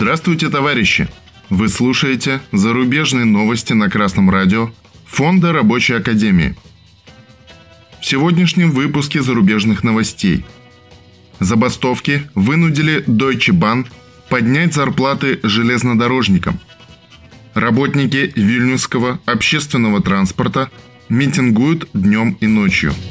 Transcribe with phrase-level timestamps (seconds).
[0.00, 1.08] Здравствуйте, товарищи!
[1.50, 4.70] Вы слушаете зарубежные новости на Красном радио
[5.06, 6.54] Фонда Рабочей Академии.
[8.00, 10.44] В сегодняшнем выпуске зарубежных новостей.
[11.40, 13.88] Забастовки вынудили Deutsche Bahn
[14.28, 16.60] поднять зарплаты железнодорожникам.
[17.54, 20.70] Работники Вильнюсского общественного транспорта
[21.08, 22.94] митингуют днем и ночью–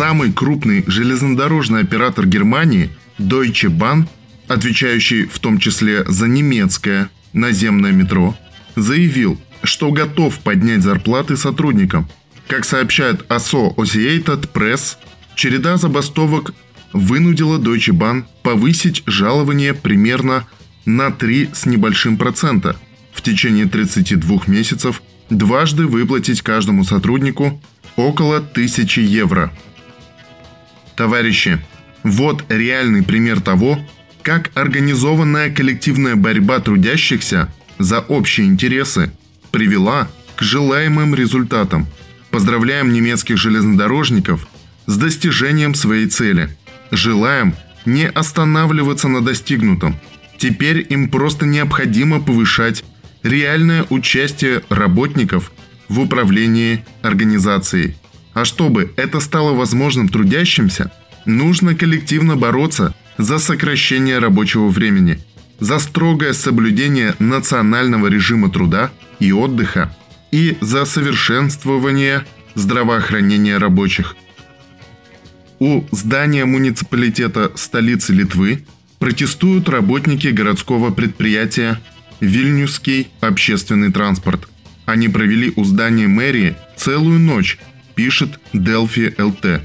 [0.00, 4.06] самый крупный железнодорожный оператор Германии Deutsche Bahn,
[4.48, 8.34] отвечающий в том числе за немецкое наземное метро,
[8.76, 12.08] заявил, что готов поднять зарплаты сотрудникам.
[12.48, 14.96] Как сообщает Associated Press,
[15.34, 16.54] череда забастовок
[16.94, 20.48] вынудила Deutsche Bahn повысить жалование примерно
[20.86, 22.74] на 3 с небольшим процента
[23.12, 27.60] в течение 32 месяцев, дважды выплатить каждому сотруднику
[27.96, 29.52] около 1000 евро–
[31.00, 31.58] Товарищи,
[32.02, 33.78] вот реальный пример того,
[34.20, 39.10] как организованная коллективная борьба трудящихся за общие интересы
[39.50, 41.86] привела к желаемым результатам.
[42.30, 44.46] Поздравляем немецких железнодорожников
[44.84, 46.54] с достижением своей цели.
[46.90, 47.54] Желаем
[47.86, 49.98] не останавливаться на достигнутом.
[50.36, 52.84] Теперь им просто необходимо повышать
[53.22, 55.50] реальное участие работников
[55.88, 57.94] в управлении организацией.
[58.34, 60.90] А чтобы это стало возможным трудящимся,
[61.24, 65.20] нужно коллективно бороться за сокращение рабочего времени,
[65.58, 69.94] за строгое соблюдение национального режима труда и отдыха
[70.30, 72.24] и за совершенствование
[72.54, 74.16] здравоохранения рабочих.
[75.58, 78.64] У здания муниципалитета столицы Литвы
[78.98, 81.80] протестуют работники городского предприятия
[82.20, 84.48] «Вильнюсский общественный транспорт».
[84.86, 87.58] Они провели у здания мэрии целую ночь
[88.00, 89.60] пишет Delphi LT.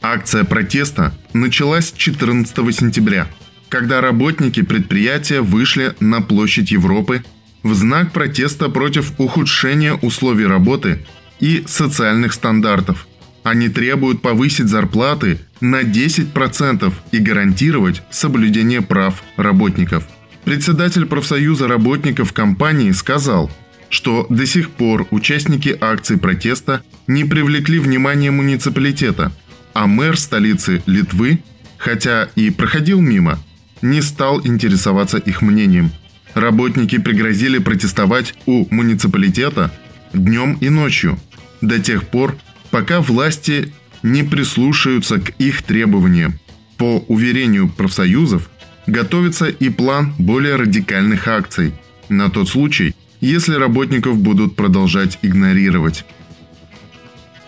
[0.00, 3.28] Акция протеста началась 14 сентября,
[3.68, 7.22] когда работники предприятия вышли на площадь Европы
[7.62, 11.04] в знак протеста против ухудшения условий работы
[11.38, 13.06] и социальных стандартов.
[13.42, 20.08] Они требуют повысить зарплаты на 10% и гарантировать соблюдение прав работников.
[20.44, 23.50] Председатель профсоюза работников компании сказал–
[23.94, 29.30] что до сих пор участники акций протеста не привлекли внимание муниципалитета,
[29.72, 31.44] а мэр столицы Литвы,
[31.76, 33.38] хотя и проходил мимо,
[33.82, 35.92] не стал интересоваться их мнением.
[36.34, 39.72] Работники пригрозили протестовать у муниципалитета
[40.12, 41.16] днем и ночью,
[41.60, 42.36] до тех пор,
[42.72, 43.72] пока власти
[44.02, 46.40] не прислушаются к их требованиям.
[46.78, 48.50] По уверению профсоюзов,
[48.88, 51.72] готовится и план более радикальных акций
[52.08, 56.04] на тот случай, если работников будут продолжать игнорировать.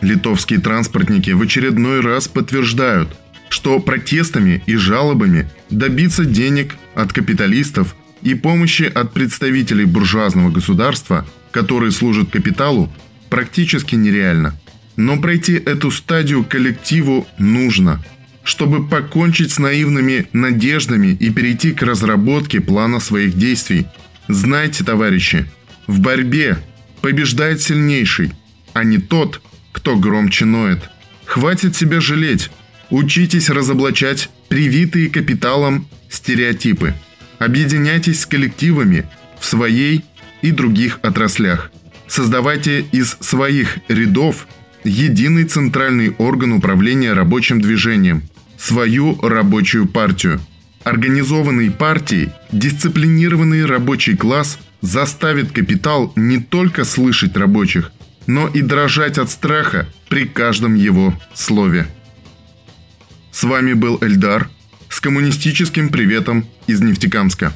[0.01, 3.09] Литовские транспортники в очередной раз подтверждают,
[3.49, 11.93] что протестами и жалобами добиться денег от капиталистов и помощи от представителей буржуазного государства, которые
[11.93, 12.93] служат капиталу,
[13.29, 14.59] практически нереально.
[14.97, 18.03] Но пройти эту стадию коллективу нужно,
[18.45, 23.87] чтобы покончить с наивными надеждами и перейти к разработке плана своих действий.
[24.29, 25.47] Знайте, товарищи,
[25.87, 26.59] в борьбе
[27.01, 28.33] побеждает сильнейший,
[28.73, 29.41] а не тот,
[29.73, 30.91] кто громче ноет.
[31.25, 32.51] Хватит себя жалеть.
[32.91, 36.95] Учитесь разоблачать привитые капиталом стереотипы.
[37.39, 39.09] Объединяйтесь с коллективами
[39.39, 40.05] в своей
[40.43, 41.71] и других отраслях.
[42.07, 44.47] Создавайте из своих рядов
[44.85, 48.23] единый центральный орган управления рабочим движением,
[48.57, 50.41] свою рабочую партию.
[50.85, 57.93] Организованной партией дисциплинированный рабочий класс заставит капитал не только слышать рабочих,
[58.27, 61.87] но и дрожать от страха при каждом его слове.
[63.33, 64.49] С вами был Эльдар
[64.89, 67.53] с коммунистическим приветом из Нефтекамска.